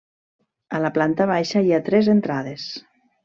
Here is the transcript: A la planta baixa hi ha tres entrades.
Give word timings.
A 0.77 0.79
la 0.85 0.91
planta 0.95 1.27
baixa 1.33 1.63
hi 1.67 1.75
ha 1.77 1.81
tres 1.91 2.09
entrades. 2.17 2.67